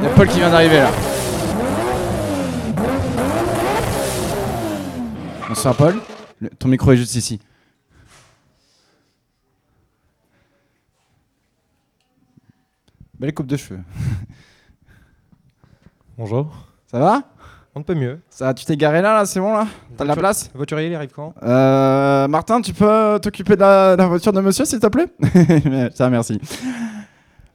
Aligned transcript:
Il 0.00 0.04
y 0.04 0.06
a 0.06 0.10
Paul 0.14 0.28
qui 0.28 0.38
vient 0.38 0.50
d'arriver 0.50 0.78
là. 0.78 0.90
Bonsoir 5.48 5.74
Paul. 5.76 5.96
Le- 6.40 6.50
ton 6.50 6.68
micro 6.68 6.92
est 6.92 6.96
juste 6.96 7.14
ici. 7.14 7.40
Belle 13.18 13.34
coupe 13.34 13.46
de 13.46 13.56
cheveux. 13.56 13.80
Bonjour. 16.18 16.52
Ça 16.90 16.98
va? 16.98 17.22
On 17.74 17.80
ne 17.80 17.84
peut 17.84 17.94
mieux. 17.94 18.20
Ça, 18.30 18.52
tu 18.54 18.64
t'es 18.64 18.76
garé 18.76 19.00
là, 19.00 19.14
là, 19.14 19.26
c'est 19.26 19.38
bon 19.40 19.52
là? 19.52 19.66
T'as 19.96 20.04
de 20.04 20.08
la 20.08 20.16
place? 20.16 20.50
Voiturier, 20.54 20.88
il 20.88 20.94
arrive 20.94 21.10
quand? 21.14 21.34
Euh, 21.42 22.26
Martin, 22.26 22.60
tu 22.60 22.72
peux 22.72 23.18
t'occuper 23.22 23.54
de 23.54 23.92
de 23.92 23.96
la 23.98 24.06
voiture 24.08 24.32
de 24.32 24.40
monsieur, 24.40 24.64
s'il 24.64 24.80
te 24.80 24.88
plaît? 24.88 25.06
Ça, 25.94 26.10
merci. 26.10 26.40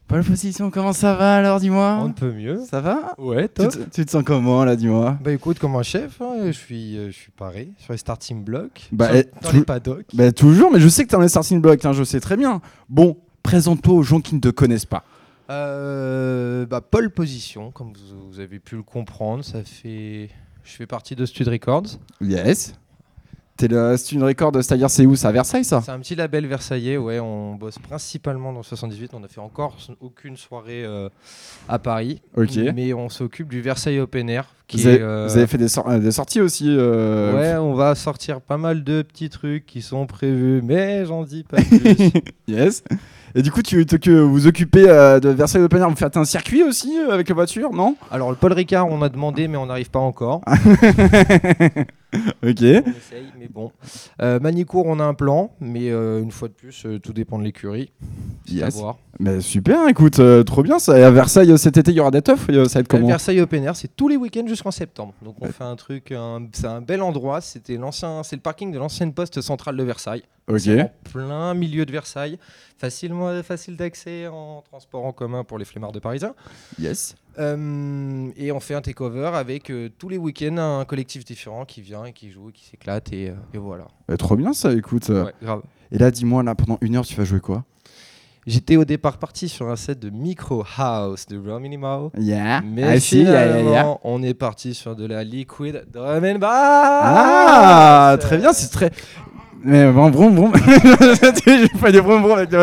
Paul 0.08 0.23
Position, 0.23 0.70
comment 0.70 0.94
ça 0.94 1.16
va 1.16 1.36
alors, 1.36 1.59
dis-moi 1.59 1.98
On 2.02 2.09
ne 2.09 2.13
peut 2.13 2.32
mieux. 2.32 2.62
Ça 2.70 2.80
va 2.80 3.16
Ouais, 3.18 3.48
tu 3.50 3.68
te, 3.68 3.77
tu 3.90 4.05
te 4.05 4.12
sens 4.12 4.23
comment 4.23 4.63
là, 4.63 4.76
dis-moi 4.76 5.18
Bah 5.23 5.32
écoute, 5.32 5.58
comme 5.58 5.76
un 5.76 5.82
chef, 5.84 6.22
hein, 6.22 6.36
je 6.46 6.52
suis, 6.52 6.96
euh, 6.98 7.08
je 7.08 7.16
suis 7.16 7.32
paré 7.32 7.70
sur 7.80 7.91
les 7.91 7.98
starting 7.98 8.44
blocks, 8.44 8.88
Bah, 8.91 9.08
sur- 9.08 9.16
et 9.16 9.30
dans 9.41 9.52
les 9.52 9.62
paddocks. 9.63 10.05
Bah 10.13 10.32
toujours, 10.32 10.72
mais 10.72 10.80
je 10.80 10.88
sais 10.88 11.04
que 11.05 11.10
t'es 11.10 11.16
dans 11.16 11.23
les 11.23 11.27
starting 11.30 11.60
blocks, 11.60 11.84
hein, 11.86 11.94
je 11.94 12.04
sais 12.04 12.20
très 12.20 12.38
bien. 12.38 12.62
Bon, 12.88 13.18
présente-toi 13.41 13.94
aux 13.96 14.04
gens 14.04 14.22
qui 14.22 14.36
ne 14.36 14.40
te 14.40 14.49
connaissent 14.49 14.86
pas. 14.86 15.04
Euh, 15.49 16.68
bah, 16.68 16.82
pole 16.82 17.10
position, 17.10 17.72
comme 17.72 17.94
vous, 17.94 18.30
vous 18.32 18.40
avez 18.40 18.60
pu 18.60 18.76
le 18.76 18.84
comprendre, 18.84 19.44
ça 19.44 19.63
fait, 19.63 20.30
je 20.63 20.72
fais 20.72 20.85
partie 20.85 21.16
de 21.16 21.26
Stud 21.26 21.48
Records. 21.48 21.98
Yes. 22.22 22.76
T'es 23.58 23.70
le 23.70 23.95
Student 23.95 24.26
Record, 24.26 24.52
c'est-à-dire 24.55 24.90
c'est 24.90 25.05
où? 25.05 25.16
C'est 25.16 25.27
à 25.27 25.32
Versailles 25.32 25.63
ça? 25.63 25.82
C'est 25.86 25.91
un 25.91 26.00
petit 26.00 26.16
label 26.16 26.46
versaillais, 26.46 26.98
ouais. 26.98 27.20
On 27.21 27.55
bosse 27.55 27.80
principalement 27.80 28.52
dans 28.52 28.60
le 28.60 28.63
78. 28.66 29.12
On 29.13 29.21
n'a 29.21 29.30
fait 29.30 29.40
encore 29.40 29.77
aucune 30.02 30.35
soirée 30.35 30.84
euh, 30.84 31.07
à 31.70 31.80
Paris, 31.80 32.21
Ok. 32.35 32.57
mais 32.76 32.93
on 32.93 33.07
s'occupe 33.07 33.48
du 33.48 33.62
Versailles 33.62 33.99
Open 34.02 34.30
Air. 34.30 34.46
Qui 34.68 34.77
Vous 34.77 34.88
est, 34.90 34.93
avez, 34.96 35.02
euh, 35.04 35.27
vous 35.30 35.38
avez 35.38 35.48
fait 35.48 35.57
des, 35.60 35.77
euh, 35.77 35.99
des 35.99 36.12
sorties 36.12 36.41
aussi 36.41 36.65
euh, 36.70 37.34
Ouais, 37.34 37.55
on 37.57 37.76
va 37.76 37.93
sortir 37.96 38.41
pas 38.41 38.57
mal 38.57 38.84
de 38.84 39.04
petits 39.04 39.30
trucs 39.30 39.65
qui 39.65 39.82
sont 39.84 40.05
prévus, 40.08 40.62
mais 40.63 41.05
j'en 41.05 41.24
dis 41.24 41.43
pas 41.43 41.58
plus. 41.62 42.12
Yes. 42.48 42.84
Et 43.35 43.41
du 43.41 43.52
coup, 43.52 43.62
tu, 43.62 43.85
te- 43.85 43.96
que 43.98 44.12
vous 44.12 44.48
occupez 44.48 44.90
euh, 44.90 45.20
de 45.20 45.30
Versailles 45.30 45.62
Open 45.62 45.82
Air, 45.82 45.90
vous 45.90 45.96
faites 45.96 46.18
un 46.18 46.26
circuit 46.26 46.63
aussi 46.63 46.98
euh, 46.98 47.13
avec 47.13 47.30
la 47.30 47.35
voiture, 47.35 47.71
non? 47.74 47.96
Alors 48.10 48.32
le 48.32 48.35
Paul 48.37 48.54
Ricard, 48.54 48.87
on 48.87 49.02
a 49.02 49.10
demandé, 49.10 49.48
mais 49.48 49.58
on 49.58 49.65
n'arrive 49.68 49.90
pas 49.91 49.99
encore. 49.99 50.41
Ok. 52.44 52.62
On 52.62 52.90
essaye, 52.90 53.26
mais 53.40 53.48
bon. 53.48 53.71
Euh, 54.21 54.40
Manicourt, 54.40 54.85
on 54.88 54.99
a 54.99 55.04
un 55.04 55.13
plan, 55.13 55.52
mais 55.60 55.90
euh, 55.91 56.21
une 56.21 56.32
fois 56.32 56.48
de 56.48 56.54
plus, 56.54 56.85
euh, 56.85 56.99
tout 56.99 57.13
dépend 57.13 57.38
de 57.40 57.44
l'écurie. 57.44 57.91
Yes. 58.48 58.82
Mais 59.20 59.40
super, 59.41 59.88
écoute, 59.88 60.20
trop 60.46 60.63
bien 60.63 60.77
ça. 60.80 60.99
Et 60.99 61.04
à 61.04 61.12
Versailles 61.12 61.58
cet 61.58 61.77
été, 61.77 61.91
il 61.91 61.98
y 61.98 61.99
aura 61.99 62.12
des 62.12 62.21
teufs, 62.21 62.46
ça 62.48 62.52
va 62.52 62.80
être 62.82 62.88
comment 62.88 63.08
Versailles 63.08 63.40
Open 63.41 63.63
Air, 63.63 63.76
c'est 63.76 63.96
tous 63.96 64.08
les 64.09 64.18
week-ends 64.18 64.46
jusqu'en 64.47 64.72
septembre. 64.72 65.13
Donc 65.24 65.36
on 65.41 65.47
fait 65.47 65.63
un 65.63 65.75
truc, 65.75 66.12
un- 66.12 66.47
c'est 66.52 66.68
un 66.68 66.81
bel 66.81 67.02
endroit. 67.02 67.40
C'était 67.41 67.78
l'ancien, 67.78 68.24
c'est 68.24 68.36
le 68.36 68.41
parking 68.41 68.72
de 68.72 68.78
l'ancienne 68.78 69.13
poste 69.13 69.40
centrale 69.41 69.78
de 69.78 69.84
Versailles. 69.84 70.24
Ok. 70.47 70.59
C'est 70.59 70.81
en 70.81 70.90
plein 71.12 71.53
milieu 71.53 71.86
de 71.86 71.91
Versailles, 71.91 72.38
facilement 72.78 73.41
facile 73.41 73.78
d'accès 73.78 74.28
en 74.28 74.62
transport 74.69 75.06
en 75.06 75.12
commun 75.13 75.44
pour 75.44 75.58
les 75.58 75.66
flemmards 75.66 75.91
de 75.94 76.00
Parisiens. 76.00 76.34
Yes. 76.78 77.16
Euh, 77.38 78.30
et 78.38 78.52
on 78.52 78.59
fait 78.59 78.74
un 78.75 78.81
takeover 78.81 79.31
avec 79.34 79.69
euh, 79.69 79.90
tous 79.97 80.09
les 80.09 80.18
week-ends 80.18 80.58
un 80.58 80.86
collectif 80.86 81.25
différent 81.25 81.66
qui 81.66 81.81
vient 81.81 82.06
et 82.06 82.14
qui 82.14 82.31
joue 82.31 82.50
et 82.50 82.52
qui 82.53 82.64
s'éclate 82.66 83.12
et, 83.12 83.30
euh, 83.30 83.34
et 83.53 83.58
voilà. 83.58 83.86
Bah, 84.08 84.16
trop 84.18 84.36
bien 84.36 84.53
ça, 84.53 84.72
écoute. 84.74 85.09
Ouais, 85.09 85.34
grave. 85.42 85.62
Et 85.92 85.97
là, 85.97 86.12
dis-moi, 86.12 86.44
là, 86.44 86.56
pendant 86.56 86.78
une 86.81 86.96
heure, 86.96 87.06
tu 87.06 87.16
vas 87.16 87.25
jouer 87.25 87.40
quoi? 87.42 87.64
J'étais 88.47 88.78
au 88.78 88.86
départ 88.86 89.18
parti 89.18 89.50
sur 89.50 89.69
un 89.69 89.75
set 89.75 90.00
de 90.00 90.12
Micro 90.12 90.64
House 90.78 91.26
de 91.26 91.38
Raw 91.38 91.59
Minimal. 91.59 92.09
Yeah. 92.18 92.62
Mais 92.62 92.84
Ah, 92.84 93.00
si, 93.00 93.24
yeah, 93.24 93.32
yeah, 93.48 93.58
finalement, 93.58 94.00
on 94.04 94.22
est 94.22 94.36
parti 94.36 94.76
sur 94.76 94.96
de 94.96 95.06
la 95.08 95.24
liquid 95.24 95.86
drum 95.92 96.24
and 96.24 96.38
bass. 96.38 96.52
Ah, 96.54 98.18
très 98.20 98.38
bien, 98.38 98.54
c'est 98.54 98.70
très. 98.70 98.92
Mais 99.64 99.90
vroom 99.90 100.12
vroom 100.12 100.36
vroom. 100.36 100.54
J'ai 101.48 101.68
fait 101.70 101.92
des 101.92 102.00
vroom 102.00 102.22
vroom 102.22 102.38
avec, 102.38 102.54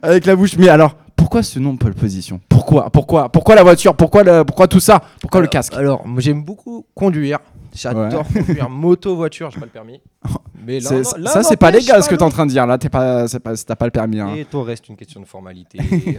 avec 0.00 0.24
la 0.24 0.34
bouche. 0.34 0.56
Mais 0.56 0.68
alors, 0.70 0.96
pourquoi 1.28 1.42
ce 1.42 1.58
nom 1.58 1.76
pole 1.76 1.92
position? 1.92 2.40
Pourquoi 2.48 2.88
Pourquoi 2.88 3.28
Pourquoi 3.28 3.54
la 3.54 3.62
voiture? 3.62 3.94
Pourquoi 3.94 4.22
le... 4.22 4.44
Pourquoi 4.46 4.66
tout 4.66 4.80
ça? 4.80 5.02
Pourquoi 5.20 5.42
le 5.42 5.46
casque? 5.46 5.74
Alors, 5.74 6.06
moi, 6.06 6.22
j'aime 6.22 6.42
beaucoup 6.42 6.86
conduire. 6.94 7.38
J'adore 7.74 8.26
conduire 8.26 8.70
moto, 8.70 9.14
voiture, 9.14 9.50
j'ai 9.50 9.60
pas 9.60 9.66
le 9.66 9.70
permis. 9.70 10.00
Mais 10.64 10.80
là, 10.80 10.90
non, 10.90 11.02
là, 11.18 11.30
Ça, 11.30 11.42
c'est 11.42 11.58
pas 11.58 11.70
légal 11.70 12.02
ce 12.02 12.08
que 12.08 12.14
t'es 12.14 12.22
en 12.22 12.30
train 12.30 12.46
de 12.46 12.50
dire. 12.50 12.66
Là, 12.66 12.78
t'es 12.78 12.88
pas, 12.88 13.26
pas, 13.44 13.54
t'as 13.54 13.76
pas 13.76 13.84
le 13.84 13.90
permis. 13.90 14.20
Hein. 14.20 14.36
Et 14.36 14.46
tout 14.46 14.62
reste 14.62 14.88
une 14.88 14.96
question 14.96 15.20
de 15.20 15.26
formalité. 15.26 15.78
Il 15.90 16.18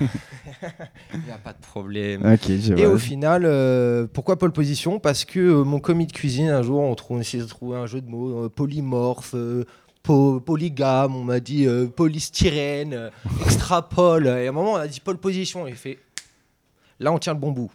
n'y 1.26 1.32
a 1.32 1.40
pas 1.44 1.54
de 1.54 1.60
problème. 1.60 2.38
Et 2.78 2.86
au 2.86 3.00
final, 3.00 3.46
euh, 3.46 4.06
pourquoi 4.14 4.38
pole 4.38 4.52
position? 4.52 5.00
Parce 5.00 5.26
que 5.26 5.40
euh, 5.40 5.64
mon 5.64 5.80
commis 5.80 6.06
de 6.06 6.12
cuisine, 6.12 6.50
un 6.50 6.62
jour, 6.62 6.82
on, 6.82 6.94
trouve, 6.94 7.18
on 7.18 7.20
essayait 7.20 7.42
de 7.42 7.50
trouver 7.50 7.80
un 7.80 7.88
jeu 7.88 8.00
de 8.00 8.08
mots 8.12 8.46
euh, 8.46 8.50
polymorphe, 8.50 9.34
po- 10.10 10.40
polygame, 10.40 11.16
on 11.16 11.24
m'a 11.24 11.40
dit 11.40 11.68
euh, 11.68 11.86
polystyrène, 11.86 12.94
euh, 12.96 13.10
extrapole. 13.46 14.26
Et 14.26 14.48
à 14.48 14.50
un 14.50 14.52
moment, 14.52 14.74
on 14.74 14.76
a 14.78 14.88
dit 14.88 15.00
pole 15.00 15.18
position. 15.18 15.68
Et 15.68 15.70
il 15.70 15.76
fait 15.76 16.00
là, 17.00 17.12
on 17.12 17.20
tient 17.20 17.34
le 17.34 17.40
bon 17.40 17.52
bout. 17.52 17.70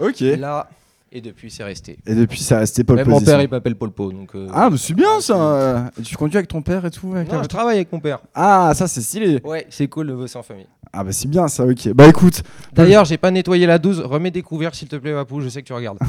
Ok. 0.00 0.22
Et 0.22 0.36
là, 0.36 0.70
et 1.10 1.20
depuis, 1.20 1.50
c'est 1.50 1.64
resté. 1.64 1.98
Et 2.06 2.14
depuis, 2.14 2.40
c'est 2.40 2.56
resté 2.56 2.84
Même 2.88 3.08
mon 3.08 3.20
père, 3.20 3.40
il 3.40 3.48
m'appelle 3.48 3.74
Polpo. 3.76 4.12
Donc, 4.12 4.34
euh, 4.34 4.46
Ah, 4.52 4.68
mais 4.70 4.76
c'est 4.78 4.94
bien 4.94 5.20
ça. 5.20 5.36
euh, 5.36 5.80
Tu 6.04 6.16
conduis 6.16 6.36
avec 6.36 6.48
ton 6.48 6.62
père 6.62 6.84
et 6.84 6.90
tout 6.90 7.06
avec 7.14 7.16
la 7.16 7.22
Non, 7.24 7.28
je 7.30 7.34
voiture 7.36 7.48
travaille 7.48 7.76
avec 7.76 7.92
mon 7.92 8.00
père. 8.00 8.18
Ah, 8.34 8.72
ça, 8.74 8.86
c'est 8.88 9.00
stylé. 9.00 9.40
Ouais, 9.44 9.66
c'est 9.70 9.88
cool 9.88 10.08
de 10.08 10.14
bosser 10.14 10.38
en 10.38 10.42
famille. 10.42 10.66
Ah, 10.92 11.04
bah, 11.04 11.12
c'est 11.12 11.28
bien 11.28 11.48
ça, 11.48 11.64
ok. 11.66 11.92
Bah, 11.94 12.06
écoute. 12.08 12.42
D'ailleurs, 12.72 13.04
j'ai 13.04 13.18
pas 13.18 13.30
nettoyé 13.30 13.66
la 13.66 13.78
12. 13.78 14.00
Remets 14.00 14.30
des 14.30 14.42
couverts, 14.42 14.74
s'il 14.74 14.88
te 14.88 14.96
plaît, 14.96 15.12
Papou. 15.12 15.40
Je 15.40 15.48
sais 15.48 15.62
que 15.62 15.66
tu 15.66 15.72
regardes. 15.72 15.98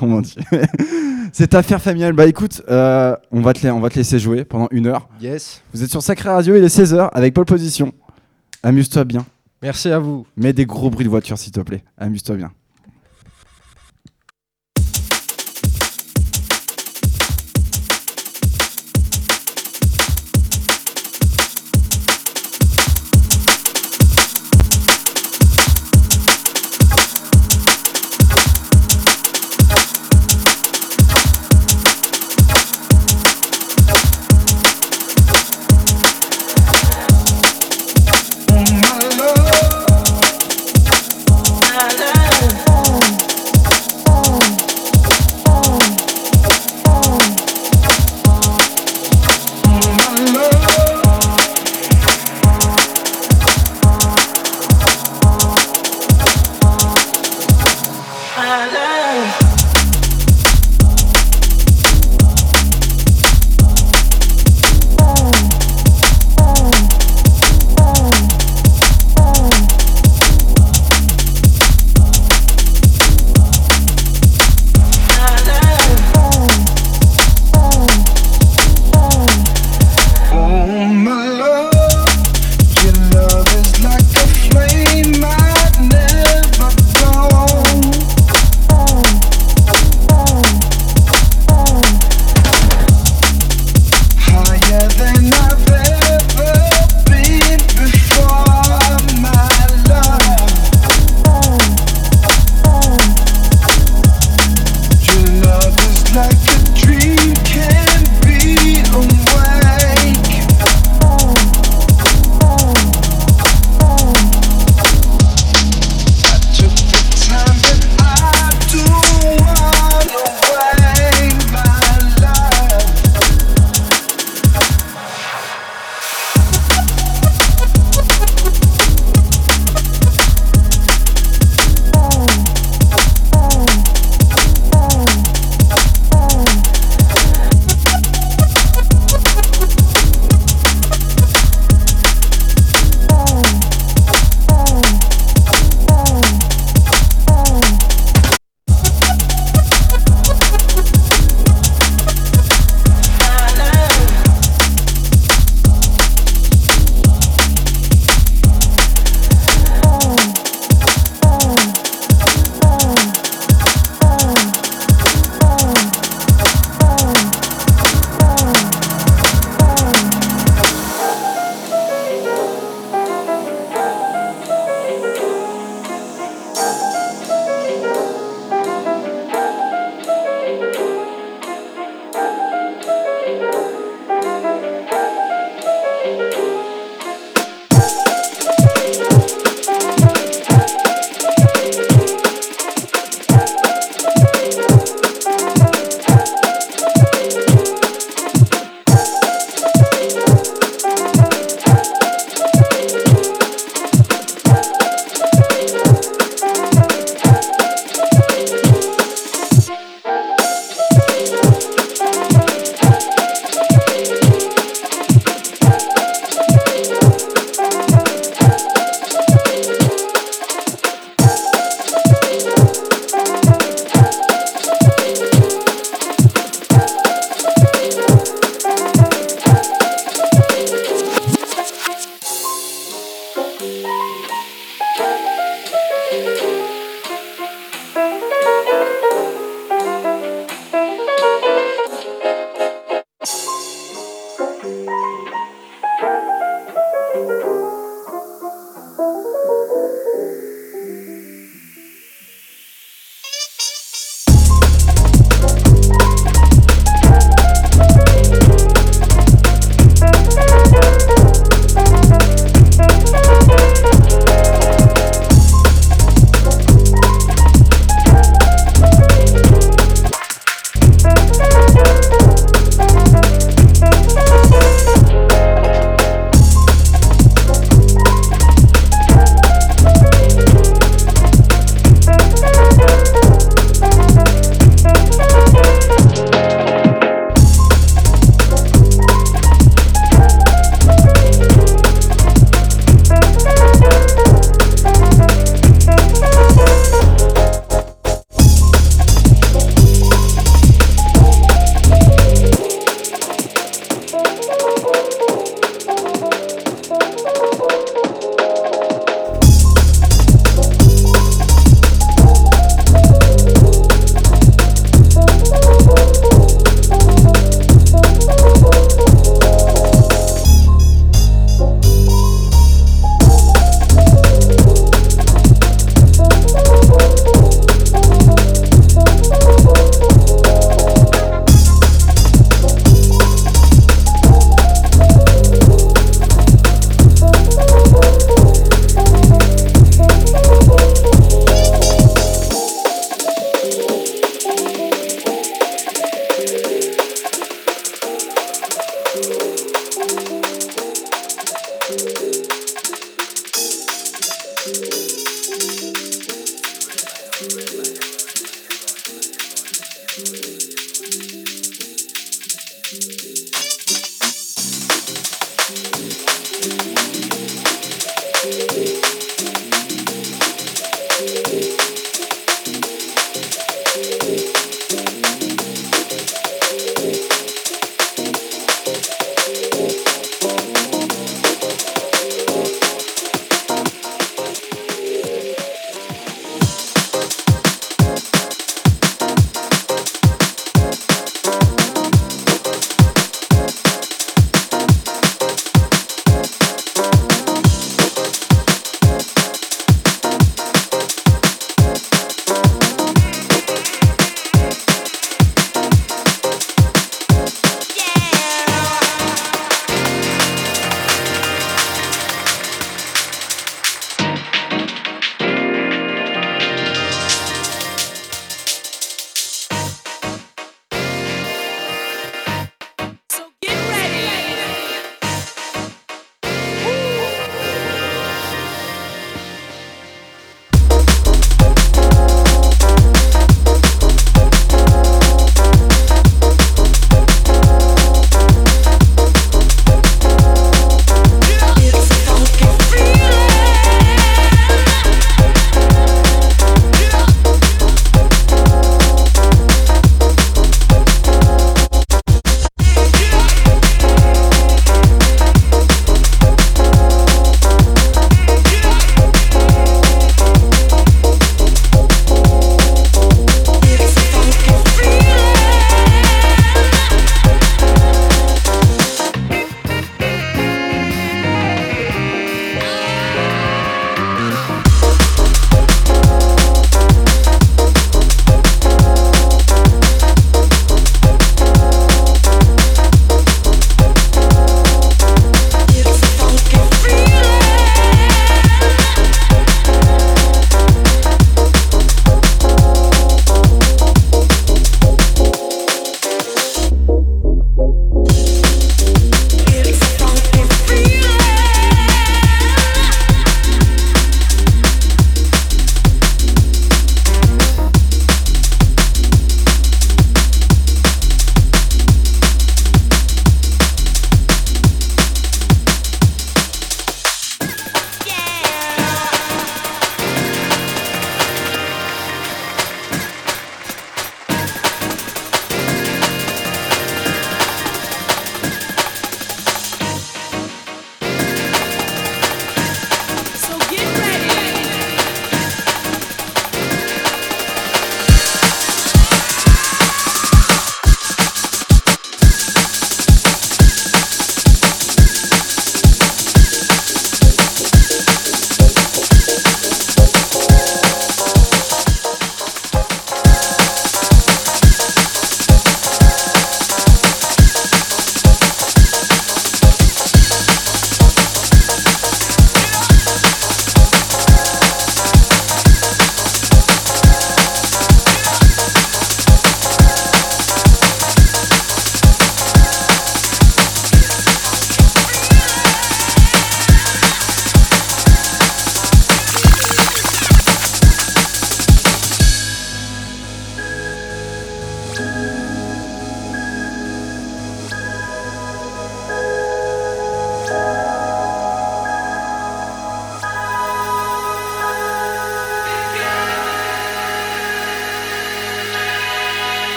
Oh 0.00 0.06
mon 0.06 0.20
dieu. 0.20 0.40
Cette 1.32 1.54
affaire 1.54 1.80
familiale. 1.82 2.12
Bah, 2.12 2.26
écoute, 2.26 2.62
euh, 2.70 3.16
on, 3.32 3.40
va 3.40 3.52
te 3.54 3.66
la- 3.66 3.74
on 3.74 3.80
va 3.80 3.88
te 3.90 3.96
laisser 3.96 4.18
jouer 4.18 4.44
pendant 4.44 4.68
une 4.70 4.86
heure. 4.86 5.08
Yes. 5.20 5.62
Vous 5.72 5.82
êtes 5.82 5.90
sur 5.90 6.02
Sacré 6.02 6.28
Radio, 6.28 6.54
il 6.56 6.62
est 6.62 6.68
16h 6.68 7.08
avec 7.12 7.34
pole 7.34 7.46
position. 7.46 7.92
Amuse-toi 8.62 9.04
bien. 9.04 9.24
Merci 9.62 9.88
à 9.90 9.98
vous. 9.98 10.26
Mets 10.36 10.52
des 10.52 10.66
gros 10.66 10.90
bruits 10.90 11.04
de 11.06 11.10
voiture, 11.10 11.36
s'il 11.38 11.50
te 11.52 11.60
plaît. 11.60 11.82
Amuse-toi 11.96 12.36
bien. 12.36 12.52